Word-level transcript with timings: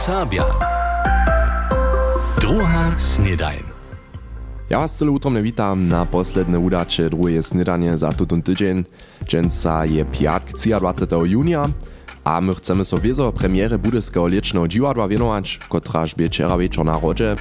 Serbia. 0.00 0.44
Druga 2.40 2.94
snedajn. 2.96 3.62
Ja 4.70 4.78
was 4.80 4.96
celo 4.96 5.12
utromne 5.12 5.42
witam 5.42 5.88
na 5.88 6.06
posledne 6.06 6.58
udacze 6.58 7.10
drugie 7.10 7.42
snedanie 7.42 7.98
za 7.98 8.12
tutun 8.12 8.42
tydzień. 8.42 8.84
Je 9.84 10.04
piatk 10.04 10.52
23. 10.52 11.06
junia, 11.24 11.64
a 12.24 12.40
my 12.40 12.54
chcemy 12.54 12.84
so 12.84 12.98
wiezo 12.98 13.32
premiere 13.32 13.78
budyskiego 13.78 14.28
licznego 14.28 14.68
dziwadła 14.68 15.08
wienować, 15.08 15.58
kotraż 15.68 16.14
bie 16.14 16.28
wczera 16.28 16.58
wieczor 16.58 16.84
na 16.84 17.00
rodzie. 17.00 17.36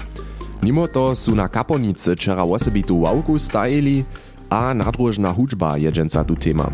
Mimo 0.64 0.88
to 0.88 1.16
su 1.16 1.36
na 1.36 1.48
kaponicy 1.48 2.16
wczera 2.16 2.44
osobitu 2.44 3.00
ławku 3.00 3.40
stajili, 3.40 4.04
a 4.50 4.74
nadróżna 4.74 5.34
hudżba 5.34 5.78
je 5.78 5.92
dżęca 5.92 6.24
tu 6.24 6.36
tema. 6.36 6.72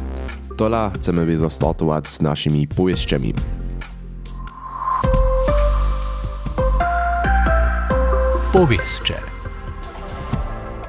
Tola 0.58 0.92
chcemy 0.96 1.26
wiezo 1.26 1.50
startować 1.50 2.08
z 2.08 2.22
naszymi 2.22 2.68
powieściami. 2.68 3.34
Powieście. 8.56 9.14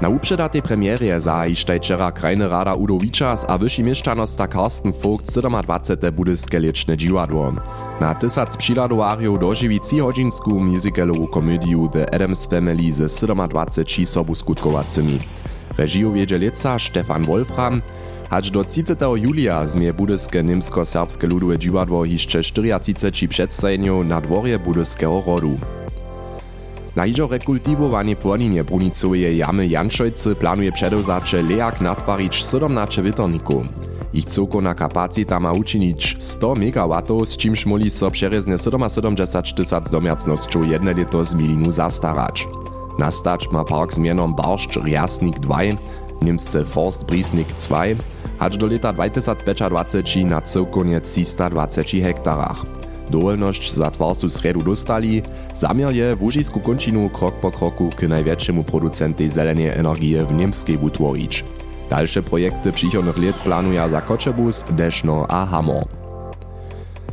Na 0.00 0.08
upředatej 0.08 0.62
premierje 0.62 1.20
zajištaj 1.20 1.78
wczera 1.78 2.12
krajny 2.12 2.48
rada 2.48 2.74
Udovičas 2.74 3.44
a 3.48 3.58
vyšší 3.58 3.82
mieszczanosta 3.82 4.48
Karsten 4.48 4.92
Vogt 4.92 5.26
27. 5.26 6.12
budyske 6.12 6.60
liczne 6.60 6.96
dziwadło. 6.96 7.52
Na 8.00 8.14
tysac 8.14 8.56
přiladowarjów 8.56 9.40
doživí 9.40 9.80
3-hodzinsku 9.80 10.60
musicalową 10.60 11.26
komediu 11.26 11.88
The 11.88 12.14
Addams 12.14 12.46
Family 12.46 12.92
ze 12.92 13.06
27 13.48 14.06
sobu 14.06 14.34
skutkowacymi. 14.34 15.20
Režiju 15.78 16.12
wiedzie 16.12 16.50
Stefan 16.78 17.24
Wolfram, 17.24 17.82
Aż 18.30 18.50
do 18.50 18.64
30. 18.64 18.94
julia 19.16 19.66
zmie 19.66 19.92
budyske 19.92 20.44
niemsko-serbskie 20.44 21.26
ludowe 21.26 21.58
dziwadło 21.58 22.04
hiszcze 22.04 22.40
34 22.42 23.28
przedstajeniów 23.28 24.06
na 24.06 24.20
dworje 24.20 24.58
budyskiego 24.58 25.22
rodu. 25.26 25.58
Najžo 26.96 27.28
rekultivovanie 27.28 28.16
płoninje 28.16 28.64
brunicoveje 28.64 29.36
jamy 29.36 29.68
Janšojce 29.68 30.34
planuje 30.34 30.72
předovzače 30.72 31.44
Leak 31.44 31.80
natwarić 31.80 32.40
17 32.40 33.04
vytornikov. 33.04 33.68
Ich 34.16 34.24
celkovna 34.24 34.72
kapacita 34.72 35.36
má 35.36 35.52
učiniť 35.52 36.16
100 36.16 36.56
MW, 36.56 36.92
s 37.28 37.36
čímž 37.36 37.68
moli 37.68 37.92
so 37.92 38.08
přerezne 38.08 38.56
77 38.56 39.12
tisíc 39.60 39.84
domiacnosťou 39.92 40.64
jedne 40.64 40.96
leto 40.96 41.20
z 41.20 41.36
milinu 41.36 41.68
zastarať. 41.68 42.48
Nastať 42.96 43.52
má 43.52 43.60
park 43.60 43.92
s 43.92 44.00
menom 44.00 44.32
Baršč 44.32 44.80
Riasnik 44.80 45.36
2, 45.44 45.76
Nimsce 46.24 46.64
Forst 46.64 47.04
Brísnik 47.04 47.52
2, 47.52 48.00
až 48.40 48.56
do 48.56 48.72
leta 48.72 48.96
2025 48.96 50.24
na 50.24 50.40
celkovne 50.40 50.96
320 51.04 52.00
hektarach. 52.00 52.85
Dowolność 53.10 53.72
za 53.72 53.90
tvar 53.90 54.14
su 54.14 54.28
sredu 54.28 54.62
dostali, 54.62 55.22
zamiar 55.54 55.94
je 55.94 56.16
łužisku 56.20 56.60
končinu 56.60 57.08
krok 57.08 57.34
po 57.34 57.50
kroku 57.50 57.90
k 57.96 58.08
największemu 58.08 58.64
producenty 58.64 59.30
zelenej 59.30 59.68
energii 59.68 60.16
w 60.24 60.32
Niemskiej 60.32 60.78
utworić. 60.78 61.44
Dalsze 61.90 62.22
projekty 62.22 62.72
przychodnych 62.72 63.18
lat 63.18 63.38
planuje 63.38 63.88
za 63.90 64.02
Deszno 64.70 65.26
a 65.28 65.46
Hamo. 65.46 65.80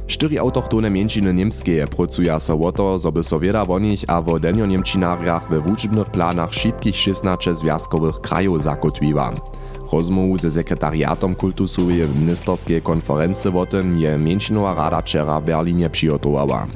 Cztery 0.08 0.39
autochtone 0.39 0.89
międziny 0.89 1.33
niemskie 1.33 1.88
pracują 1.88 2.39
so 2.39 2.59
o 2.59 2.71
to, 2.71 2.97
żeby 2.97 3.23
so 3.23 3.39
wieda 3.39 3.66
nich 3.81 4.03
a 4.08 4.21
w 4.21 4.39
denio-niemczynariach 4.39 5.49
we 5.49 5.61
wódźbnych 5.61 6.11
planach 6.11 6.49
wszystkich 6.49 6.95
16 6.95 7.53
związkowych 7.53 8.21
krajów 8.21 8.61
zakotwiła. 8.61 9.53
Rozmowu 9.94 10.38
ze 10.38 10.52
sekretariatom 10.52 11.36
kultusowej 11.36 12.09
ministerskiej 12.09 12.81
konferencji 12.81 13.52
o 13.58 13.66
tym 13.66 13.99
je 13.99 14.17
międzinowa 14.17 14.75
rada 14.75 15.02
wczera 15.02 15.39
w 15.41 15.45
Berlinie 15.45 15.89
przygotowała. 15.89 16.67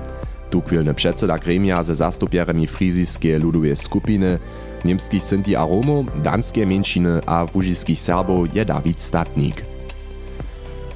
Tu 0.49 0.61
chwilny 0.61 0.93
przedseda 0.93 1.37
gremia 1.37 1.83
ze 1.83 1.95
zastupierami 1.95 2.67
frizijskiej 2.67 3.39
ludowej 3.39 3.75
skupiny, 3.75 4.39
niemskich 4.85 5.23
Sinti 5.23 5.55
a 5.55 5.61
Romów, 5.61 6.05
danskie 6.23 6.65
międziny 6.65 7.21
a 7.25 7.45
wužiskich 7.45 8.01
Serbów 8.01 8.55
je 8.55 8.65
Dawid 8.65 9.01
Statnik. 9.01 9.76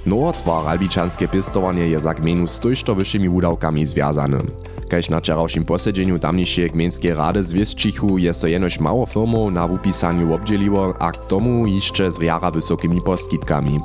Nowo 0.06 0.32
twar 0.34 0.68
albičanske 0.68 1.28
pistowanie 1.28 1.86
je 1.88 2.00
za 2.00 2.14
gmenu 2.14 2.48
z 2.48 2.60
tojšto 2.60 2.96
wyższymi 2.96 3.30
udawkami 3.30 3.86
związany. 3.86 4.42
Kaž 4.90 5.10
na 5.10 5.20
wczorajszym 5.20 5.66
posiedzeniu 5.66 6.20
tamniejszej 6.20 6.72
gmiejskiej 6.72 7.14
rady 7.14 7.44
zwieszczychu 7.44 8.18
je 8.18 8.34
so 8.34 8.48
jenoś 8.48 8.80
mało 8.80 9.06
firmów 9.06 9.54
na 9.54 9.66
upisaniu 9.66 10.34
obdzieliło, 10.34 10.94
a 11.00 11.12
k 11.12 11.18
tomu 11.28 11.68
jeszcze 11.68 12.12
z 12.12 12.20
jara 12.20 12.52
wysokimi 12.52 13.02
poskitkami. 13.02 13.80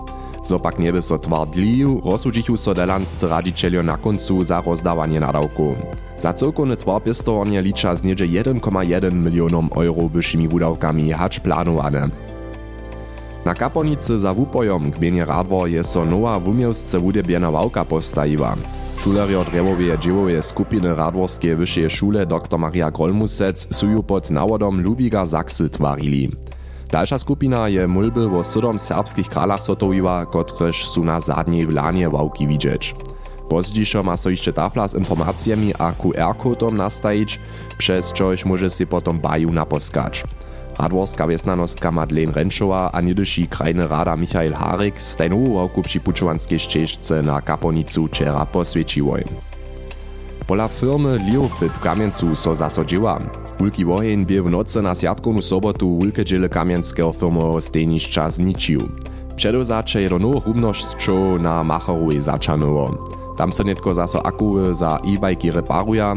Zopak 0.44 0.78
nie 0.78 0.93
by 0.93 1.03
so 1.03 1.19
twar 1.19 1.49
dlił, 1.49 2.00
rozsudžichu 2.05 2.56
so 2.56 2.75
delanscy 2.75 3.28
radzicielio 3.28 3.82
na 3.82 3.97
końcu 3.97 4.44
za 4.44 4.60
rozdawanie 4.60 5.21
nadawku. 5.21 5.75
Za 6.19 6.32
całkowny 6.32 6.76
twar 6.76 7.03
pistowanie 7.03 7.62
licza 7.62 7.94
z 7.94 8.03
niedzie 8.03 8.26
1,1 8.26 9.12
milionom 9.12 9.71
euro 9.76 10.09
wyższymi 10.09 10.49
udawkami 10.49 11.12
hacz 11.12 11.41
planowane. 11.41 12.09
Na 13.46 13.54
kaponicy 13.54 14.18
za 14.18 14.32
wupojom 14.32 14.90
gmienie 14.90 15.24
Radwor 15.24 15.68
je 15.68 15.84
so 15.84 16.04
nowa 16.04 16.40
wumiewsce 16.40 16.98
wudebjena 16.98 17.50
wałka 17.50 17.84
postajiła. 17.84 18.56
Šulerjo 18.98 19.44
drewoweje 19.44 19.98
dziełoweje 19.98 20.42
skupiny 20.42 20.94
Radworskie 20.94 21.56
wyższej 21.56 21.90
szule 21.90 22.26
dr 22.26 22.58
Maria 22.58 22.90
Grolmusec 22.90 23.74
su 23.74 23.88
ju 23.88 24.02
pod 24.02 24.30
nawodom 24.30 24.82
Lubiga 24.82 25.26
Zaksy 25.26 25.68
twarili. 25.70 26.30
Dalsza 26.90 27.18
skupina 27.18 27.68
je 27.68 27.88
mulby 27.88 28.26
o 28.38 28.44
sydom 28.44 28.78
serbskich 28.78 29.28
kralach 29.28 29.62
sotowiła, 29.62 30.26
kotreż 30.26 30.88
su 30.88 31.04
na 31.04 31.20
zadniej 31.20 31.66
lanie 31.66 32.10
wałki 32.10 32.46
widzieć. 32.46 32.94
Pozdzišo 33.48 34.02
ma 34.02 34.16
so 34.16 34.30
jeszcze 34.30 34.52
tafla 34.52 34.88
z 34.88 34.94
informacjami 34.94 35.74
a 35.78 35.92
QR-kodom 35.92 36.76
nastajić, 36.76 37.40
przez 37.78 38.12
czoś 38.12 38.44
może 38.44 38.70
się 38.70 38.86
potom 38.86 39.18
baju 39.18 39.52
naposkać. 39.52 40.24
Radworska 40.78 41.26
wiesnanostka 41.26 41.92
Madeleine 41.92 42.32
Renschowa 42.32 42.91
a 42.92 43.00
krajny 43.50 43.88
rada 43.88 44.16
Michael 44.16 44.54
Harik 44.54 44.94
wałku 45.54 45.82
przy 45.82 46.00
pučovanskej 46.00 46.59
ścieżce 46.59 47.22
na 47.22 47.41
kaponicu 47.41 48.06
wczera 48.06 48.47
poswieciłoj. 48.47 49.25
Pola 50.47 50.69
firmy 50.69 51.19
Leofit 51.32 51.72
w 51.72 51.81
Kamieńcu 51.81 52.34
so 52.34 52.54
zasodziła. 52.54 53.19
Wulki 53.59 53.84
wojen 53.84 54.25
bie 54.25 54.42
w 54.42 54.50
nocy 54.50 54.82
na 54.82 54.94
sjatkovnu 54.94 55.42
sobotu 55.42 55.97
wulke 55.97 56.25
dziele 56.25 56.48
kamienskiego 56.48 57.12
firmowego 57.12 57.60
stejniszcza 57.60 58.31
zničił. 58.31 58.88
Przedewzacze 59.37 60.03
je 60.03 60.08
do 60.08 60.19
nowych 60.19 60.47
rumnošćów 60.47 61.41
na 61.41 61.64
Macharowej 61.64 62.20
zaczanowo. 62.20 63.16
Tam 63.37 63.53
so 63.53 63.64
netko 63.64 63.94
zaso 63.94 64.26
akuły 64.26 64.75
za 64.75 64.98
e-bajki 65.04 65.50
reparuja, 65.50 66.16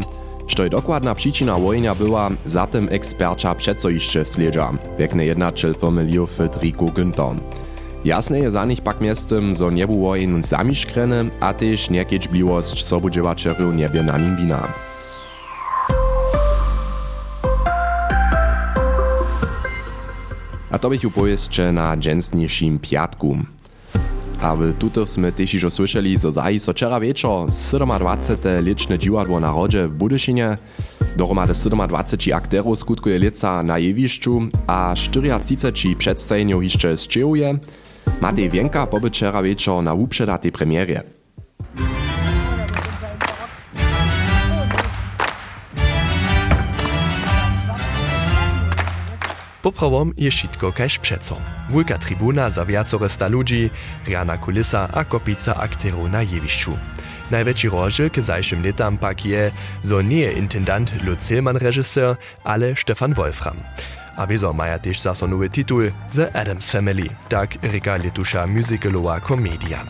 Što 0.50 0.64
je 0.64 0.70
dokładna 0.70 1.14
przyczyna 1.14 1.58
wojnia 1.58 1.94
była, 1.94 2.30
za 2.46 2.66
tym 2.66 2.88
ekspercza 2.90 3.54
przeco 3.54 3.88
jeszcze 3.90 4.24
sledza, 4.24 4.72
wiekne 4.98 5.24
jednaczel 5.24 5.74
firmy 5.74 6.04
Leofit 6.04 6.56
Rico 6.62 6.84
Günther. 6.84 7.36
Jasne 8.04 8.38
je 8.38 8.50
za 8.50 8.64
nich 8.64 8.80
pak 8.80 9.00
miestem, 9.00 9.54
zo 9.54 9.70
nie 9.70 9.86
był 9.86 10.00
wojen 10.00 10.42
sami 10.42 10.74
szkrene, 10.74 11.24
a 11.40 11.54
też 11.54 11.90
niekieć 11.90 12.28
bliwość 12.28 12.84
sobudziewaczerów 12.84 13.74
nie 13.76 13.88
bie 13.88 14.02
na 14.02 14.18
nim 14.18 14.36
wina. 14.36 14.68
A 20.70 20.78
to 20.78 20.90
bych 20.90 21.04
upowieszcze 21.04 21.72
na 21.72 21.96
dżęsniejszym 21.96 22.78
piatku. 22.78 23.36
A 24.42 24.56
w 24.56 24.72
tutych 24.78 25.08
sme 25.08 25.32
też 25.32 25.54
już 25.54 25.72
słyszeli, 25.72 26.16
zo 26.16 26.32
zahi 26.32 26.60
so 26.60 26.72
wczera 26.72 27.00
wieczor 27.00 27.46
27. 27.46 28.64
liczne 28.64 28.98
dziwadło 28.98 29.40
na 29.40 29.52
rodzie 29.52 29.88
w 29.88 29.94
Budyszynie. 29.94 30.54
Dohromady 31.16 31.52
27 31.52 32.36
akterów 32.36 32.78
skutkuje 32.78 33.18
lica 33.18 33.62
na 33.62 33.78
jewiszczu, 33.78 34.40
a 34.66 34.94
34 34.94 35.96
przedstawieniów 35.96 36.64
jeszcze 36.64 36.96
z 36.96 37.08
Czyłuje. 37.08 37.58
Matej 38.20 38.50
Wienka 38.50 38.86
pobyt 38.86 39.16
wczera 39.16 39.42
wieczor 39.42 39.82
na 39.82 39.94
uprzedate 39.94 40.52
premierze. 40.52 41.19
Poprawom 49.60 50.12
je 50.16 50.30
šitko 50.30 50.72
kaž 50.72 50.98
přeco. 50.98 51.36
Wulka 51.70 51.98
tribuna 51.98 52.50
za 52.50 52.62
viacore 52.62 53.08
sta 53.08 53.26
ludzi, 53.26 53.70
riana 54.06 54.36
kulisa 54.36 54.88
a 54.92 55.04
kopica 55.04 55.52
akterów 55.52 56.10
na 56.10 56.20
jewišću. 56.20 56.72
Najväčší 57.30 57.68
rožil 57.70 58.10
k 58.10 58.18
zajším 58.18 58.64
letam 58.66 58.98
pak 58.98 59.22
je, 59.22 59.54
zo 59.86 60.02
nie 60.02 60.26
je 60.26 60.32
intendant 60.34 60.90
Lutz 61.06 61.30
Hillmann 61.30 61.62
režisér, 61.62 62.18
ale 62.42 62.74
Stefan 62.74 63.14
Wolfram. 63.14 63.54
A 64.16 64.26
wieso 64.26 64.52
maja 64.52 64.78
też 64.78 64.98
zaso 65.00 65.26
nowy 65.30 65.46
titul 65.46 65.92
The 66.10 66.26
Addams 66.34 66.68
Family, 66.68 67.06
tak 67.28 67.62
reka 67.62 67.96
letuša 67.96 68.46
musicalowa 68.46 69.20
komedia. 69.20 69.86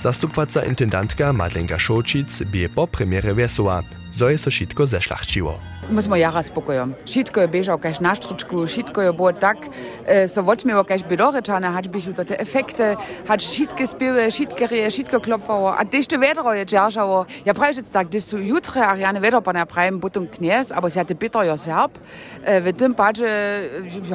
Zastupwaca 0.00 0.66
intendantka 0.66 1.32
Madlenka 1.32 1.78
Šolčic 1.78 2.42
bie 2.50 2.68
po 2.68 2.86
premiere 2.86 3.34
wesoła, 3.34 3.82
zo 4.10 4.28
je 4.28 4.38
so 4.38 4.50
šitko 4.50 4.86
zešlachčiło. 4.86 5.71
My 5.90 6.02
smo 6.02 6.16
jara 6.16 6.42
spokojom. 6.42 6.94
Šitko 7.06 7.40
je 7.42 7.48
bežal 7.50 7.78
kaž 7.78 7.98
na 8.00 8.14
štričku, 8.14 8.66
šitko 8.70 9.02
je 9.02 9.12
było 9.12 9.32
tak, 9.32 9.58
e, 10.06 10.28
so 10.30 10.42
vočmevo 10.42 10.84
kaž 10.86 11.02
bedorečane, 11.02 11.66
hač 11.74 11.88
bych 11.90 12.06
to 12.14 12.24
te 12.24 12.38
efekte, 12.38 12.94
hač 13.26 13.42
šitke 13.42 13.86
spiewe, 13.86 14.30
šitke 14.30 14.66
reje, 14.70 14.90
šitko 14.90 15.18
klopfało, 15.20 15.74
a 15.74 15.82
dešte 15.82 16.18
vedro 16.22 16.54
je 16.54 16.64
džaržało. 16.64 17.26
Ja 17.44 17.54
praviš 17.54 17.90
tak, 17.92 18.06
gdy 18.06 18.20
su 18.20 18.38
jutre 18.38 18.80
Ariane 18.86 19.20
vedro 19.20 19.40
pa 19.40 19.52
ne 19.52 19.66
pravim 19.66 19.98
butum 19.98 20.26
kniez, 20.26 20.70
abo 20.72 20.90
se 20.90 21.04
te 21.04 21.14
Peter 21.14 21.42
jo 21.42 21.56
serb, 21.56 21.98
e, 22.44 22.60
v 22.60 22.72
tym 22.72 22.94
pače, 22.94 23.26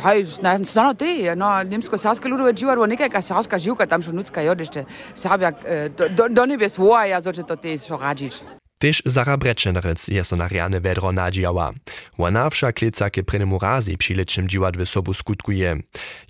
hej, 0.03 0.25
na 0.41 0.55
stano 0.63 0.93
te, 0.93 1.35
no, 1.35 1.51
nimsko-sarske 1.67 2.29
ludove 2.29 2.53
dživadvo, 2.53 2.87
nekaj 2.87 3.09
ka 3.09 3.21
sarska 3.21 3.59
živka 3.59 3.85
tam 3.85 4.01
šo 4.01 4.15
nutska 4.15 4.41
jo, 4.41 4.55
dešte 4.55 4.85
Serbia, 5.13 5.51
e, 5.65 5.89
do, 5.89 6.07
do, 6.09 6.29
do 6.29 6.45
nebe 6.45 6.69
svoja, 6.69 7.05
ja, 7.05 7.21
zoče 7.21 7.43
to 7.43 7.55
te 7.55 7.77
šo 7.77 7.99
radžič. 7.99 8.56
Tyž 8.77 9.01
Zara 9.05 9.37
Brečenerec 9.37 10.07
je 10.07 10.23
so 10.23 10.35
na 10.35 10.47
riane 10.47 10.79
vedro 10.79 11.11
nadjała. 11.11 11.73
Ona 12.17 12.49
však 12.49 12.81
lecake 12.81 13.23
prenemu 13.23 13.57
razy 13.59 13.97
přilečnym 13.97 14.47
dziwadwy 14.47 14.85
sobu 14.85 15.13
skutkuje. 15.13 15.77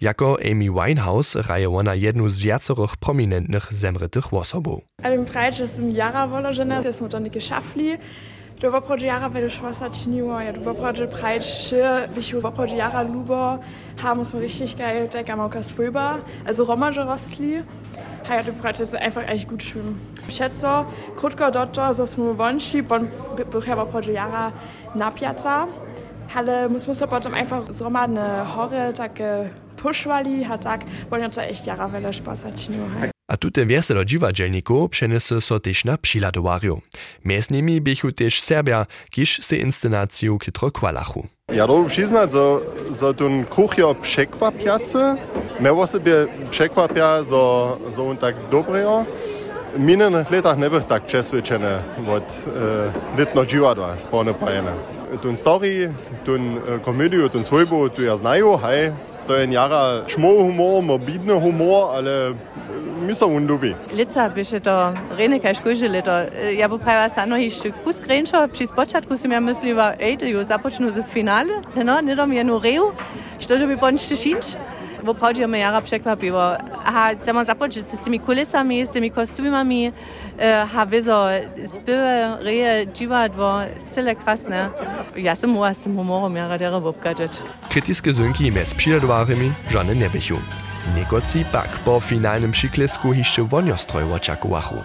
Jako 0.02 0.38
Amy 0.52 0.70
Winehouse 0.72 1.42
raje 1.42 1.70
ona 1.70 1.94
jednu 1.94 2.30
z 2.30 2.40
wiacorych 2.40 2.98
prominentnych 2.98 3.68
zemrytych 3.70 4.34
osobów. 4.34 4.80
Ale 5.04 5.26
prajče 5.26 5.68
sem 5.68 5.92
jara 5.92 6.26
voložena, 6.26 6.82
te 6.82 6.94
smo 6.94 7.10
to 7.10 7.20
nekaj 7.20 7.42
šafli. 7.42 7.98
do 8.60 8.72
woprodžiara 8.72 9.30
vedo 9.30 9.50
schwasser 9.50 9.92
Chiniwa, 9.92 10.44
ja, 10.44 10.54
do 10.54 10.62
woprodže 10.62 11.08
preitsche, 11.08 12.10
vichu 12.16 12.42
woprodžiara 12.42 13.02
luba, 13.04 13.60
haben 14.04 14.20
uns 14.20 14.34
richtig 14.34 14.78
geil, 14.78 15.08
deck 15.08 15.30
am 15.30 15.40
Aukas 15.40 15.72
Fulba, 15.72 16.20
also 16.46 16.64
Romaje 16.64 17.04
Rosli. 17.06 17.64
Ja, 18.30 18.44
du 18.44 18.52
praktisch 18.52 18.94
einfach 18.94 19.24
echt 19.28 19.48
gut 19.48 19.64
schwimmen. 19.64 20.02
krutko 21.16 21.52
Krutka 21.52 21.94
so 21.94 22.06
Sosmo 22.06 22.38
Wonschli, 22.38 22.82
Bon 22.82 23.08
Buchhava 23.52 23.86
Projojara, 23.86 24.52
Napjata. 24.96 25.68
Halle 26.36 26.68
muss 26.68 26.88
man 26.88 26.96
supportem 26.96 27.34
einfach 27.34 27.68
so 27.68 27.86
Sommer 27.86 28.08
ne 28.08 28.46
Horre, 28.54 28.92
Tage 28.94 29.50
Pushwali, 29.78 30.44
hat 30.44 30.64
tak, 30.64 30.82
wollen 31.10 31.32
ja 31.32 31.44
echt 31.44 31.66
Jahre, 31.66 31.94
weil 31.94 32.04
er 32.04 32.12
Spaß 32.12 32.46
hat, 32.46 32.58
Chino. 32.58 32.84
A 33.30 33.38
tute 33.38 33.66
weselo 33.66 34.06
dziwadzielniku 34.06 34.90
przeniesie 34.90 35.42
so 35.42 35.60
też 35.60 35.86
na 35.86 35.98
przyladowariu. 35.98 36.82
Między 37.26 37.54
nimi 37.54 37.82
bychu 37.82 38.12
też 38.12 38.42
Serbia, 38.42 38.86
kiż 39.12 39.44
se 39.44 39.58
inscenaciju 39.58 40.38
kitro 40.38 40.72
kwalachu. 40.72 41.28
Ja 41.54 41.68
to 41.68 41.84
przyznać, 41.84 42.32
że, 42.32 42.60
że 43.00 43.14
ten 43.14 43.46
kuchio 43.46 43.96
przekwapiacy, 43.96 44.98
miało 45.60 45.88
sobie 45.88 46.14
przekłapia, 46.50 47.24
że, 47.24 47.94
że 47.96 48.04
on 48.04 48.18
tak 48.18 48.36
dobrego. 48.52 49.06
W 49.76 49.80
minionych 49.80 50.32
latach 50.32 50.58
nie 50.58 50.70
był 50.70 50.82
tak 50.82 51.06
przesvedčený 51.06 51.66
od 52.08 52.46
e, 53.16 53.20
litno 53.20 53.46
dziwadła 53.46 53.98
z 54.00 54.08
pone 54.08 54.34
pajene. 54.34 54.72
Ten 55.22 55.38
story, 55.38 55.94
ten 56.26 56.58
e, 56.58 56.80
komediu, 56.80 57.30
ten 57.30 57.44
swojbu, 57.44 57.90
tu 57.90 58.04
ja 58.04 58.18
znają, 58.18 58.58
hej, 58.58 58.92
to 59.28 59.36
je 59.36 59.48
jara 59.52 60.04
čmo 60.08 60.28
humor, 60.28 60.84
morbidny 60.84 61.34
humor, 61.40 61.96
ale 61.96 62.34
mi 63.08 63.16
są 63.16 63.26
undubi. 63.26 63.76
Lica 63.94 64.30
byše 64.30 64.60
to 64.60 64.94
rene 65.18 65.40
kaj 65.40 65.56
škože 65.56 65.88
leto. 65.88 66.12
Ja 66.58 66.70
bo 66.70 66.78
prawa 66.78 67.10
sano 67.10 67.38
jeszcze 67.38 67.72
kus 67.72 68.00
grenčo, 68.00 68.48
przy 68.52 68.68
spočatku 68.68 69.18
som 69.18 69.32
ja 69.32 69.40
mysliva, 69.40 69.96
ej, 70.00 70.18
to 70.18 70.26
jo 70.26 70.44
započnu 70.44 70.92
z 70.92 71.10
finale, 71.10 71.62
no, 71.84 72.02
ne 72.02 72.16
dom 72.16 72.34
jenu 72.34 72.60
reu, 72.60 72.92
što 73.40 73.60
to 73.60 73.68
by 73.68 73.76
bonšte 73.76 74.16
šinč. 74.16 74.60
Bo 75.04 75.14
pravdě 75.14 75.48
mě 75.48 75.60
jara 75.60 75.82
překvapivo. 75.82 76.40
A 76.86 77.10
chceme 77.22 77.46
započít 77.46 77.88
s 77.88 78.04
těmi 78.04 78.20
kulisami, 78.20 78.86
s 78.86 78.90
těmi 78.90 79.10
kostümami, 79.10 79.94
ha 80.66 80.84
vizo 80.84 81.26
spěve, 81.66 82.38
reje, 82.42 82.86
divadlo, 82.86 83.62
celé 83.90 84.16
krásné. 84.16 84.72
Ja 85.16 85.36
jsem 85.36 85.50
mu 85.50 85.64
s 85.64 85.86
humorom 85.86 86.36
jara 86.36 86.58
dere 86.58 86.76
obgadžet. 86.76 87.44
Kritiske 87.70 88.14
zunki 88.14 88.52
mez 88.52 88.74
přiladovarimi 88.74 89.56
žane 89.70 89.96
nebychu. 89.96 90.38
Niekoci 90.96 91.46
pak 91.52 91.80
po 91.80 92.00
finalnym 92.00 92.52
przyklesku 92.52 93.14
jeszcze 93.14 93.44
woniostroj 93.44 94.14
oczekuwachu. 94.14 94.76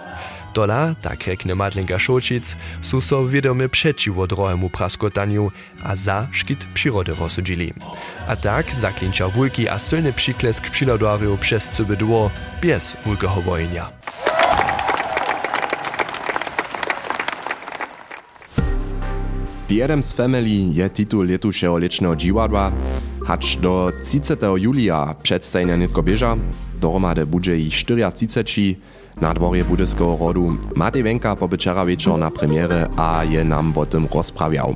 Tola, 0.53 0.95
tak 1.01 1.27
rekne 1.27 1.55
Madlenka 1.55 1.99
Šočic, 1.99 2.55
su 2.81 3.01
so 3.01 3.27
wiadomy 3.27 3.69
przeciwo 3.69 4.27
drugiemu 4.27 4.69
praskotaniu, 4.69 5.51
a 5.83 5.95
za 5.95 6.27
szkit 6.31 6.65
przyrody 6.73 7.13
rozsudzili. 7.19 7.73
A 8.27 8.35
tak 8.35 8.73
zaklinča 8.73 9.29
wulki 9.29 9.69
a 9.69 9.79
silny 9.79 10.13
przyklesk 10.13 10.69
przyladoriu 10.69 11.37
przez 11.37 11.69
cybydło 11.69 12.31
bez 12.61 12.97
wulkeho 13.05 13.41
wojenia. 13.41 13.89
The 19.67 19.83
Adams 19.83 20.13
Family 20.13 20.69
je 20.73 20.89
titul 20.89 21.25
letušeho 21.25 21.77
lečného 21.77 22.15
dživadła, 22.15 22.71
hač 23.25 23.57
do 23.57 23.91
30. 24.03 24.39
julia 24.57 25.15
przedstajnia 25.23 25.75
nitko 25.75 26.03
bieža, 26.03 26.37
dohromady 26.79 27.25
budže 27.25 27.57
ich 27.57 27.73
34, 27.73 28.75
na 29.21 29.33
dworje 29.33 29.63
budyskiego 29.65 30.17
rodu. 30.19 30.57
Matej 30.75 31.03
Wenka 31.03 31.35
pobyczera 31.35 31.85
wieczor 31.85 32.19
na 32.19 32.31
premiere, 32.31 32.89
a 32.97 33.23
je 33.23 33.43
nam 33.43 33.73
o 33.75 33.85
tym 33.85 34.07
rozprawiał. 34.13 34.75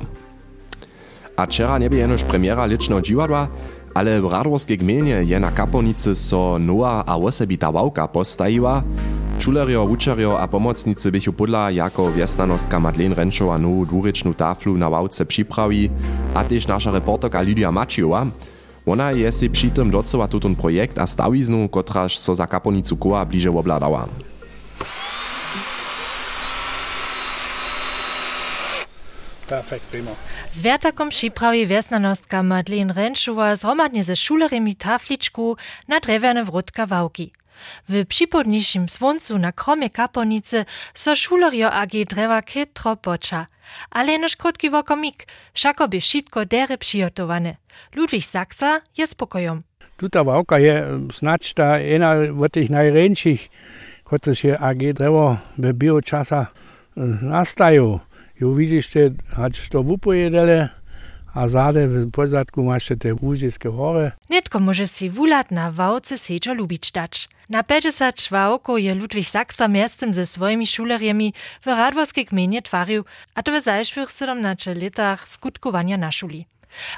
A 1.36 1.46
nie 1.78 1.96
jenoż 1.96 2.24
premiera 2.24 2.66
lecznego 2.66 3.02
dziwadła, 3.02 3.48
ale 3.94 4.20
w 4.20 4.24
Radworskiej 4.24 4.78
gminie 4.78 5.24
je 5.24 5.40
na 5.40 5.50
kaponicy 5.50 6.14
so 6.14 6.58
nowa 6.58 7.04
a 7.06 7.16
osobita 7.16 7.72
wałka. 7.72 8.08
Šulerio, 9.38 9.84
učerio 9.84 10.36
a 10.40 10.46
pomocnicy 10.46 11.10
bychu 11.10 11.32
podla 11.32 11.70
jako 11.70 12.10
wiesnanostka 12.10 12.78
Madeleine 12.78 13.14
Renčova 13.14 13.54
novú 13.54 13.86
dvúrečnú 13.86 14.34
taflu 14.34 14.74
na 14.74 14.90
wałce 14.90 15.24
připrawi, 15.24 15.90
a 16.34 16.42
też 16.44 16.66
nasza 16.66 16.90
reporterka 16.90 17.40
Lidia 17.40 17.70
Mačiova. 17.70 18.26
Ona 18.86 19.10
je 19.14 19.32
si 19.32 19.46
przy 19.50 19.70
tym 19.70 19.90
docela 19.90 20.26
tutun 20.28 20.58
projekt 20.58 20.98
a 20.98 21.06
stawiznu, 21.06 21.68
kotraž 21.68 22.18
so 22.18 22.34
za 22.34 22.46
kaponicu 22.46 22.96
koła 22.96 23.24
bliže 23.24 23.50
obladała. 23.50 24.08
Perfekt, 29.48 29.86
prima. 29.86 30.10
Z 30.50 30.62
wiatakom 30.62 31.08
przyprawi 31.08 31.66
wiesnanostka 31.66 32.42
Madeleine 32.42 32.92
Renčova 32.92 33.56
zromadnie 33.56 34.04
ze 34.04 34.16
szuleremi 34.16 34.74
tafliczku 34.74 35.56
na 35.88 36.00
drewene 36.00 36.44
wrótka 36.44 36.86
wałki. 36.86 37.32
W 37.88 38.06
przypodniejszym 38.06 38.88
słońcu 38.88 39.38
na 39.38 39.52
kromie 39.52 39.90
kaponicy 39.90 40.64
so 40.94 41.16
szulerio 41.16 41.72
agi 41.72 42.04
drewa 42.04 42.42
kytro 42.42 42.96
poča. 42.96 43.46
Ale 43.90 44.18
noż 44.18 44.36
krótki 44.36 44.70
wokomik, 44.70 45.26
szako 45.54 45.88
by 45.88 46.00
wszystko 46.00 46.46
dere 46.46 46.78
przygotowane. 46.78 47.56
Ludwig 47.94 48.24
Saksa 48.24 48.80
je 48.96 49.06
spokojom. 49.06 49.62
Tuta 49.96 50.24
wałka 50.24 50.58
je 50.58 50.84
snacz 51.12 51.54
ta 51.54 51.78
jedna 51.78 52.14
od 52.40 52.52
tych 52.52 52.70
najręczych, 52.70 53.48
które 54.04 54.36
się 54.36 54.58
AG 54.58 54.92
drewo 54.92 55.36
w 55.58 55.72
bioczasa 55.72 56.46
nastają. 57.22 57.98
Jo 58.40 58.54
widzisz, 58.54 58.90
hać 59.36 59.68
to 59.68 59.82
wupojedele, 59.82 60.68
a 61.34 61.48
zade 61.48 61.88
w 61.88 62.10
pozadku 62.10 62.62
masz 62.62 62.88
te 62.98 63.14
łużyske 63.14 63.70
hory. 63.70 64.12
Netko 64.30 64.60
może 64.60 64.86
si 64.86 65.10
wulat 65.10 65.50
na 65.50 65.72
wałce 65.72 66.18
sečo 66.18 66.54
lubić 66.54 66.92
dać. 66.92 67.28
Na 67.48 67.62
50 67.62 68.14
czwałko 68.14 68.78
je 68.78 68.94
Ludwig 68.94 69.28
Saksa 69.28 69.68
miastem 69.68 70.14
ze 70.14 70.26
swoimi 70.26 70.66
szulerjemi 70.66 71.34
w 71.62 71.66
Radworskiej 71.66 72.24
gminie 72.24 72.62
twarił, 72.62 73.04
a 73.34 73.42
to 73.42 73.60
w 73.60 73.64
zajszwych 73.64 74.10
17 74.10 74.74
latach 74.74 75.28
skutkowania 75.28 75.96
na 75.96 76.12
szuli. 76.12 76.46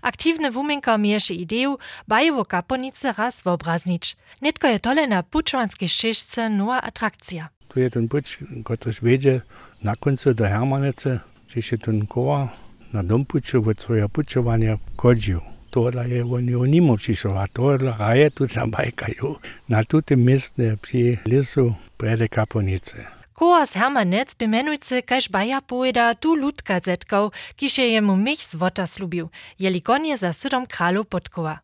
Aktywny 0.02 0.50
wuminka 0.50 0.98
mieszy 0.98 1.34
ideju, 1.34 1.78
bajewo 2.08 2.44
kaponice 2.44 3.12
raz 3.12 3.42
wobraznić. 3.42 4.16
Netko 4.42 4.68
je 4.68 4.78
tole 4.78 5.06
na 5.06 5.22
puczwanskiej 5.22 5.88
ścieżce 5.88 6.50
nowa 6.50 6.82
atrakcja. 6.82 7.48
Tu 7.68 7.80
je 7.80 7.90
ten 7.90 8.08
puč, 8.08 8.38
kotryż 8.64 9.00
wiedzie 9.00 9.40
na 9.82 9.96
końcu 9.96 10.34
do 10.34 10.44
Hermanice, 10.44 11.20
gdzie 11.48 11.62
się 11.62 11.78
ten 11.78 12.06
koła 12.06 12.48
na 12.92 13.02
dom 13.02 13.24
puču 13.24 13.62
od 13.66 13.80
svojho 13.80 14.08
pučovania 14.08 14.78
kodžiu. 14.96 15.40
Tohle 15.70 16.08
je 16.08 16.24
oni 16.24 16.54
onimo 16.54 16.96
přišlo 16.96 17.38
a 17.38 17.46
tohle 17.46 17.94
raje 17.98 18.30
tu 18.30 18.46
zabajkajú 18.46 19.36
na 19.68 19.84
tuto 19.84 20.16
miestne 20.16 20.76
pri 20.76 21.22
lesu 21.26 21.74
prede 21.96 22.28
kaponice. 22.28 23.06
Koas 23.32 23.72
Hermanec 23.72 24.34
bemenujce 24.34 25.02
kaž 25.02 25.30
baja 25.30 25.60
pojeda 25.60 26.14
tu 26.14 26.34
ludka 26.34 26.80
zetkał, 26.80 27.30
kiž 27.56 27.78
je 27.78 27.86
jemu 27.88 28.16
mich 28.16 28.42
z 28.44 28.54
wota 28.54 28.86
slubił, 28.86 29.30
jeli 29.58 29.80
konie 29.80 30.18
za 30.18 30.32
sydom 30.32 30.66
kralu 30.66 31.04
podkowa. 31.04 31.58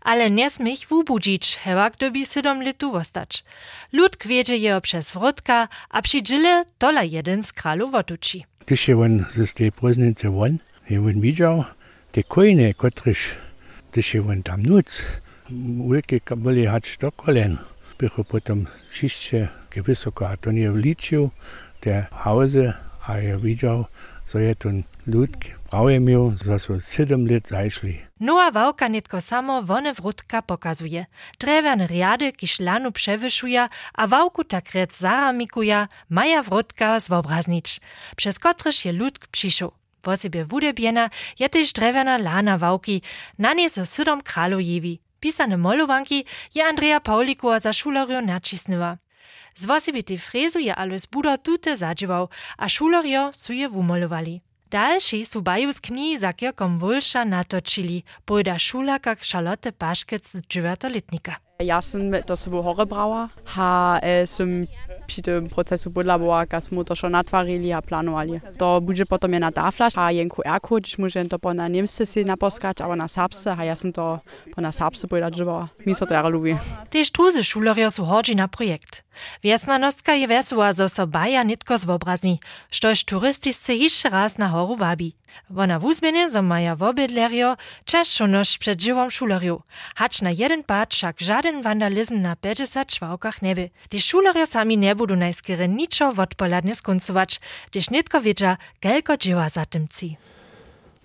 Ale 0.00 0.30
nie 0.30 0.50
smich 0.50 0.88
wubudzić, 0.88 1.56
hewa 1.56 1.90
gdyby 1.90 2.26
sydom 2.26 2.62
litu 2.62 2.92
wostać. 2.92 3.44
Lud 3.92 4.16
kwiedzie 4.16 4.56
je 4.56 4.80
przez 4.80 5.12
wrotka, 5.12 5.68
a 5.90 6.02
przy 6.02 6.22
dżile 6.22 6.64
tola 6.78 7.02
jeden 7.02 7.42
z 7.42 7.52
kralu 7.52 7.90
wotuci. 7.90 8.44
Když 8.68 8.88
je 8.88 8.96
on 8.96 9.24
z 9.28 9.54
tej 9.54 9.72
próżnicy 9.72 10.28
won, 10.28 10.58
je 10.90 11.00
on 11.00 11.20
widział 11.20 11.64
te 12.12 12.22
kojne, 12.22 12.74
kotryż, 12.74 13.18
když 13.92 14.14
je 14.14 14.20
on 14.22 14.42
tam 14.42 14.62
nuc, 14.62 15.04
wielkie 15.90 16.20
kabeli 16.20 16.66
hać 16.66 16.98
do 17.00 17.12
kolen. 17.12 17.58
Bycho 17.98 18.24
potem 18.24 18.66
wszystkie 18.88 19.82
wysoko, 19.82 20.28
a 20.28 20.36
to 20.36 20.52
nie 20.52 20.70
liczył 20.70 21.30
te 21.80 22.06
hauzy, 22.12 22.72
a 23.06 23.18
je 23.18 23.38
widział, 23.38 23.84
so 24.26 24.38
je 24.38 24.54
ten 24.54 24.82
lud 25.06 25.30
prawie 25.70 26.00
miał, 26.00 26.36
so 26.36 26.58
so 26.58 26.80
7 26.80 27.26
lat 27.26 27.48
zajszli. 27.48 27.98
Nowa 28.20 28.50
wałka 28.50 28.88
nitko 28.88 29.20
samo 29.20 29.62
wone 29.62 29.94
wrótka 29.94 30.42
pokazuje. 30.42 31.06
Drewiane 31.38 31.86
riady, 31.86 32.32
kiż 32.32 32.60
lanu 32.60 32.92
przewyszuje, 32.92 33.68
a 33.94 34.06
wałku 34.06 34.44
tak 34.44 34.72
rec 34.72 34.98
zaramikuje, 34.98 35.86
maja 36.10 36.42
wrótka 36.42 37.00
zwobraznicz, 37.00 37.80
przez 38.16 38.38
kotryż 38.38 38.84
je 38.84 38.92
lud 38.92 39.18
przyszł. 39.30 39.72
Po 40.02 40.16
sobie 40.16 40.44
wudebiena 40.44 41.10
je 41.38 41.48
też 41.48 41.72
drewiana 41.72 42.18
lana 42.18 42.58
wałki, 42.58 43.02
na 43.38 43.54
nie 43.54 43.68
so 43.68 43.86
sydom 43.86 44.22
kralu 44.22 44.60
jewi. 44.60 45.00
Pisane 45.20 45.56
molowanki 45.56 46.24
je 46.54 46.64
Andrea 46.64 47.00
Paulikowa 47.00 47.60
za 47.60 47.72
šulerjo 47.72 48.20
nacisnęła. 48.20 48.96
Z 49.54 49.64
wosebitej 49.66 50.18
frezu 50.18 50.58
je 50.58 50.74
Alois 50.74 51.06
Budo 51.06 51.38
tute 51.38 51.76
zadźiwał, 51.76 52.28
a 52.56 52.68
šulerjo 52.68 53.30
su 53.34 53.52
je 53.52 53.68
wumalowali. 53.68 54.47
Další 54.70 55.24
su 55.24 55.40
baju 55.40 55.72
z 55.72 55.80
knihy 55.80 56.18
za 56.18 56.32
kierkom 56.32 56.80
Wulsza 56.80 57.24
natočili, 57.24 58.02
pojda 58.24 58.58
šulaka 58.58 59.14
Charlotte 59.14 59.72
Paškec 59.72 60.30
z 60.30 60.42
9. 60.42 60.92
letnika. 60.92 61.47
Ja 61.64 61.82
sam 61.82 62.00
to 62.26 62.36
sobą 62.36 62.62
chore 62.62 62.86
brała, 62.86 63.28
ha 63.44 63.98
e, 64.02 64.26
som 64.26 64.66
przy 65.06 65.22
tym 65.22 65.46
procesu 65.48 65.90
podlabowa, 65.90 66.40
jak 66.40 66.64
smo 66.64 66.84
to 66.84 66.96
schon 66.96 67.12
natwarili 67.12 67.72
a 67.72 67.82
planowali. 67.82 68.40
To 68.58 68.80
będzie 68.80 69.06
potem 69.06 69.32
je 69.32 69.40
na 69.40 69.52
taflasz, 69.52 69.98
a 69.98 70.12
jen 70.12 70.28
QR-kod, 70.28 70.82
gdyż 70.82 70.98
może 70.98 71.24
to 71.24 71.38
po 71.38 71.54
na 71.54 71.68
niemsce 71.68 72.06
si 72.06 72.24
naposkać, 72.24 72.80
aber 72.80 72.96
na 72.96 73.08
serbsce, 73.08 73.56
a 73.58 73.64
ja 73.64 73.76
sam 73.76 73.92
to 73.92 74.20
po 74.54 74.60
na 74.60 74.72
serbsce 74.72 75.08
pojda 75.08 75.30
dżywała. 75.30 75.68
Mi 75.86 75.94
so 75.94 76.06
to 76.06 76.14
jara 76.14 76.28
lubi. 76.28 76.56
Tež 76.90 77.10
druzy 77.10 77.44
šulerjo 77.44 77.90
su 77.90 78.04
hodži 78.04 78.36
na 78.36 78.48
projekt. 78.48 79.02
Wiesna 79.42 79.78
nostka 79.78 80.14
je 80.14 80.28
wesoła, 80.28 80.72
zo 80.72 80.88
so 80.88 81.06
baja 81.06 81.42
nitko 81.42 81.78
zwobrazni, 81.78 82.38
štož 82.70 83.04
turistisce 83.04 83.74
jeszcze 83.74 84.08
raz 84.08 84.38
na 84.38 84.48
horu 84.48 84.76
wabi. 84.76 85.12
Wona 85.50 85.78
wuzmienie 85.78 86.30
zo 86.30 86.42
maja 86.42 86.76
wobydlerjo 86.76 87.56
czeszczo 87.84 88.26
noż 88.26 88.58
przed 88.58 88.82
żywą 88.82 89.10
szulerju. 89.10 89.62
Hacz 89.96 90.22
na 90.22 90.30
jeden 90.30 90.64
pad 90.64 90.94
však 90.94 91.20
żaden 91.20 91.62
vandalizm 91.62 92.22
na 92.22 92.36
50 92.36 92.88
czwałkach 92.88 93.42
nie 93.42 93.54
by. 93.54 93.70
Gdyż 93.88 94.04
szulerjo 94.04 94.46
sami 94.46 94.78
nie 94.78 94.96
budu 94.96 95.16
najskiery 95.16 95.68
niczo 95.68 96.12
wodpoladnie 96.12 96.74
skoncować, 96.74 97.40
gdyż 97.70 97.90
nitko 97.90 98.20
wiedzia, 98.20 98.56
gelko 98.80 99.16
dzieła 99.16 99.48
za 99.48 99.66
tym 99.66 99.88
ci. 99.88 100.16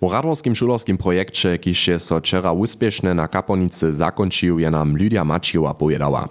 O 0.00 0.12
radworskim 0.12 0.54
šulerskim 0.54 0.98
projekcie, 0.98 1.58
je 1.86 1.98
so 1.98 2.20
včera 2.20 2.52
uspěšne 2.52 3.14
na 3.14 3.28
Kaponice 3.28 3.92
zakončil, 3.92 4.60
je 4.60 4.70
nam 4.70 4.96
Lydia 4.96 5.24
Mačiova 5.24 5.72
povedala. 5.74 6.28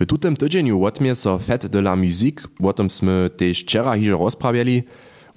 W 0.00 0.06
tutem 0.06 0.36
tydzieniu 0.36 0.84
odmie 0.84 1.14
so 1.14 1.38
Fête 1.38 1.68
de 1.68 1.78
la 1.78 1.96
Musique, 1.96 2.46
o 2.62 2.72
tym 2.72 2.90
sme 2.90 3.30
też 3.30 3.62
wczera 3.62 3.94
hiže 3.96 4.14
rozprawiali, 4.14 4.82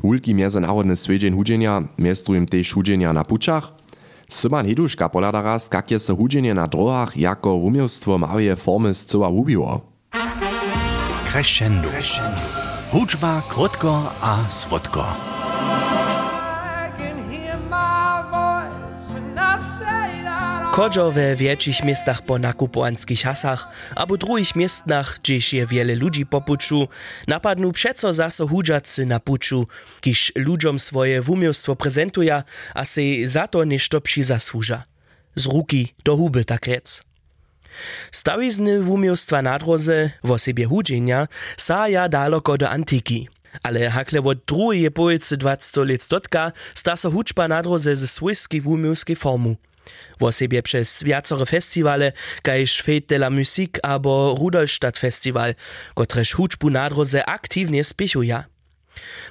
Hulki 0.01 0.35
międzynarodny 0.35 0.95
swiedzień 0.95 1.35
hudzenia, 1.35 1.83
miestrujem 1.97 2.45
też 2.45 2.73
hudzenia 2.73 3.13
na 3.13 3.23
puczach. 3.23 3.71
Syman 4.29 4.67
Heduszka 4.67 5.09
polada 5.09 5.41
raz, 5.41 5.69
jak 5.73 5.91
je 5.91 5.99
se 5.99 6.15
hudzenie 6.15 6.53
na 6.53 6.67
drogach 6.67 7.17
jako 7.17 7.53
umiejstwo 7.53 8.17
małe 8.17 8.55
formy 8.55 8.93
zcyła 8.93 9.29
ubiło. 9.29 9.81
Crescendo. 11.31 11.89
Hudźba 12.91 13.41
krótko 13.49 14.11
a 14.21 14.49
słodko. 14.49 15.34
Kodżo 20.75 21.11
we 21.11 21.35
większych 21.35 21.83
miastach 21.83 22.21
po 22.21 22.39
nakupowanskich 22.39 23.21
hasach, 23.21 23.67
abo 23.95 24.17
drugich 24.17 24.55
miastach, 24.55 25.19
gdzieś 25.23 25.53
je 25.53 25.65
wiele 25.65 25.95
ludzi 25.95 26.25
po 26.25 26.41
puczu, 26.41 26.87
napadną 27.27 27.71
przeco 27.71 28.13
zaso 28.13 28.47
hudżacy 28.47 29.05
na 29.05 29.19
puczu, 29.19 29.67
kiż 30.01 30.31
ludziom 30.35 30.79
swoje 30.79 31.21
wumiostwo 31.21 31.75
prezentuje, 31.75 32.43
a 32.73 32.85
se 32.85 33.01
za 33.25 33.47
to 33.47 33.65
nešto 33.65 34.01
zasłuża. 34.21 34.83
Z 35.35 35.45
ruki 35.45 35.93
do 36.03 36.17
huby 36.17 36.45
tak 36.45 36.67
rec. 36.67 37.03
Stawizny 38.11 38.81
wumiostwa 38.81 39.41
na 39.41 39.59
drodze, 39.59 40.11
w 40.23 40.39
sobie 40.39 40.65
hudzenia, 40.65 41.27
saja 41.57 42.09
daleko 42.09 42.57
do 42.57 42.69
antiki. 42.69 43.29
Ale 43.63 43.89
hakle 43.89 44.21
od 44.21 44.37
drugiej 44.45 44.91
połowy 44.91 45.19
20 45.19 45.81
lat 45.83 46.03
stotka 46.03 46.51
sta 46.73 46.95
so 46.95 47.11
na 47.47 47.61
drodze 47.63 47.95
ze 47.95 48.07
swojskiej 48.07 48.61
wumiowskiej 48.61 49.15
formu. 49.15 49.55
Wosebje 50.19 50.63
przez 50.63 51.03
wiacore 51.03 51.45
festiwale, 51.45 52.11
kajż 52.41 52.83
Fête 52.83 53.05
de 53.07 53.15
la 53.15 53.29
Musique 53.29 53.85
abo 53.85 54.35
Rudolstadt 54.39 54.97
Festival, 54.97 55.55
kotreż 55.93 56.33
hudźbu 56.33 56.69
na 56.69 56.89
drodze 56.89 57.25
aktywnie 57.25 57.83
spiechuje. 57.83 58.43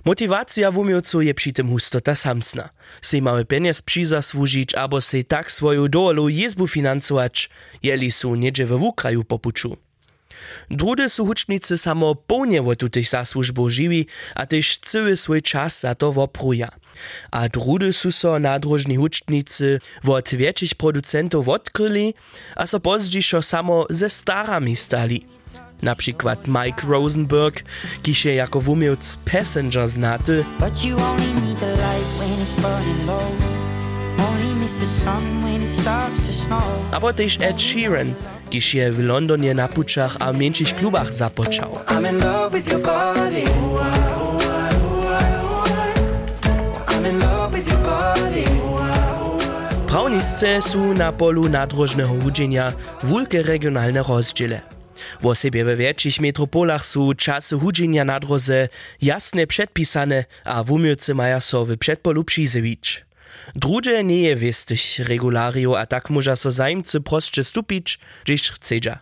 Motiwacja 0.04 0.70
wumiowców 0.70 1.24
je 1.24 1.34
przy 1.34 1.52
tym 1.52 1.68
hustota 1.68 2.14
samsna. 2.14 2.68
Sej 3.02 3.22
mały 3.22 3.44
pieniądz 3.44 3.82
przizasłużyć, 3.82 4.74
abo 4.74 5.00
sej 5.00 5.24
tak 5.24 5.52
swoją 5.52 5.88
dolą 5.88 6.28
jezbu 6.28 6.68
finansować, 6.68 7.50
jeli 7.82 8.12
su 8.12 8.34
niedzie 8.34 8.66
we 8.66 8.78
wukraju 8.78 9.24
popuczu. 9.24 9.76
Drudy 10.70 11.08
su 11.08 11.26
hučnicy 11.26 11.78
samo 11.78 12.14
połnie 12.14 12.62
wo 12.62 12.76
tutych 12.76 13.08
zasłużbów 13.08 13.70
żywi, 13.70 14.06
a 14.34 14.46
też 14.46 14.78
cały 14.78 15.16
swój 15.16 15.42
czas 15.42 15.80
za 15.80 15.94
to 15.94 16.12
wopruja. 16.12 16.68
A 17.30 17.48
drudy 17.48 17.92
su 17.92 18.12
so 18.12 18.38
nadrożni 18.38 18.96
hučnicy 18.96 19.80
wot 20.04 20.30
producentów 20.76 21.48
odkryli, 21.48 22.14
a 22.56 22.66
so 22.66 22.80
pozdzišo 22.80 23.42
samo 23.42 23.86
ze 23.90 24.10
starami 24.10 24.76
stali. 24.76 25.26
Na 25.82 25.94
przykład 25.94 26.48
Mike 26.48 26.86
Rosenberg, 26.88 27.64
kiż 28.02 28.24
je 28.24 28.34
jako 28.34 28.60
wumiewc 28.60 29.16
Passenger 29.16 29.88
znaty, 29.88 30.44
abo 36.92 37.12
też 37.12 37.38
Ed 37.40 37.62
Sheeran, 37.62 38.14
kiż 38.50 38.74
je 38.74 38.92
w 38.92 39.00
Londonie 39.00 39.54
na 39.54 39.68
puczach 39.68 40.16
a 40.20 40.32
mniejszych 40.32 40.76
klubach 40.76 41.14
zapoczął. 41.14 41.78
I'm 41.86 42.10
in 42.10 42.18
love 42.18 42.56
with 42.56 42.72
your 42.72 42.82
body. 42.82 43.44
I'm 46.86 47.10
in 47.10 47.18
love 47.18 47.56
with 47.56 47.68
your 47.68 47.78
body. 47.78 48.44
Prawnisce 49.86 50.62
su 50.62 50.94
na 50.94 51.12
polu 51.12 51.48
nadrożnego 51.48 52.08
hudzenia 52.22 52.72
wulke 53.02 53.42
regionalne 53.42 54.02
rozdziele. 54.02 54.60
W 55.22 55.34
sobie 55.34 55.64
we 55.64 55.76
większych 55.76 56.20
metropolach 56.20 56.86
su 56.86 57.14
czasy 57.14 57.58
hudzenia 57.58 58.04
na 58.04 58.20
drodze 58.20 58.68
jasne 59.02 59.46
przedpisane, 59.46 60.24
a 60.44 60.64
wumiewcy 60.64 61.14
maja 61.14 61.40
so 61.40 61.66
w 61.66 61.76
przedpolu 61.76 62.24
przyzewić. 62.24 63.04
Drugie 63.54 64.04
nie 64.04 64.22
je 64.22 64.36
wistych 64.36 64.98
regulario, 64.98 65.78
a 65.80 65.86
tak 65.86 66.10
może 66.10 66.36
so 66.36 66.52
zajmcy 66.52 67.00
prostsze 67.00 67.44
stupić, 67.44 67.98
gdzieś 68.24 68.50
chcedza. 68.50 68.98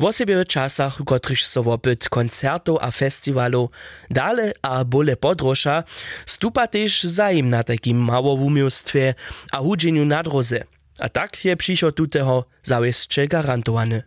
W 0.00 0.12
sobie 0.12 0.44
w 0.44 0.46
czasach, 0.46 0.98
których 1.06 1.40
so 1.40 1.62
wopyt 1.62 2.08
koncertów 2.08 2.78
a 2.80 2.90
festiwalów 2.90 3.70
dale 4.10 4.52
a 4.62 4.84
bole 4.84 5.16
podrosza, 5.16 5.84
stupa 6.26 6.66
też 6.66 7.06
na 7.42 7.64
takim 7.64 7.98
mało 7.98 8.36
wumiostwie 8.36 9.14
a 9.52 9.58
hudzeniu 9.58 10.04
na 10.04 10.22
drodze. 10.22 10.64
A 10.98 11.08
tak 11.08 11.44
je 11.44 11.56
przyszło 11.56 11.92
tutego 11.92 12.44
zawieście 12.62 13.28
garantowane. 13.28 14.02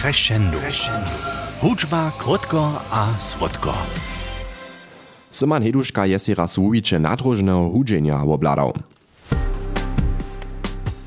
Crescendo. 0.00 0.58
Hudźba 1.60 2.12
krótko 2.18 2.82
a 2.90 3.18
słodko. 3.18 3.86
Syman 5.32 5.62
Heduszka 5.62 6.06
je 6.06 6.18
si 6.18 6.34
raz 6.34 6.58
uwicze 6.58 6.98
nadrożnego 6.98 7.70
hudzenia 7.70 8.22
obladał. 8.22 8.72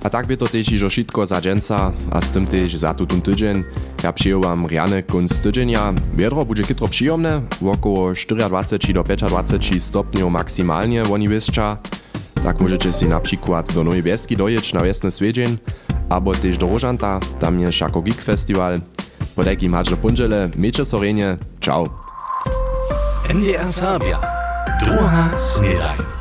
A 0.04 0.10
tak 0.10 0.28
by 0.28 0.38
to 0.38 0.48
też 0.48 0.72
iżo 0.72 0.90
šitko 0.90 1.26
za 1.26 1.42
dżęca, 1.42 1.92
a 2.12 2.22
z 2.22 2.32
tym 2.32 2.48
też 2.48 2.76
za 2.76 2.94
tutun 2.94 3.22
tydzień. 3.22 3.64
Ja 4.04 4.14
przyjął 4.14 4.42
wam 4.42 4.68
riany 4.68 5.04
kunst 5.04 5.44
tydzienia. 5.44 5.94
Wiedro 6.14 6.46
będzie 6.46 6.64
kitro 6.64 6.88
przyjemne, 6.88 7.42
około 7.72 8.14
24 8.14 9.16
do 9.18 9.28
25 9.28 9.84
stopniów 9.84 10.32
maksymalnie 10.32 11.04
oni 11.04 11.28
wyszcza. 11.28 11.78
Tak 12.44 12.62
możecie 12.62 12.94
si 12.94 13.06
na 13.06 13.20
przykład 13.20 13.74
do 13.74 13.84
Nowej 13.84 14.04
Bieski 14.04 14.38
dojechać 14.38 14.74
na 14.74 14.82
wiesny 14.82 15.12
swiedzień, 15.12 15.58
albo 16.10 16.34
też 16.34 16.58
do 16.58 16.68
Rożanta, 16.68 17.20
tam 17.40 17.60
jest 17.60 17.74
Szako 17.74 18.02
Geek 18.02 18.22
Festival. 18.22 18.82
Po 19.36 19.44
takim 19.44 19.74
hadże 19.74 19.98
pundziele, 19.98 20.50
miejcie 20.56 20.86
sorenie, 20.86 21.38
ciao. 21.60 22.05
NDR 23.30 23.68
Serbia. 23.72 24.20
Doha 24.80 25.38
Snedain. 25.38 26.15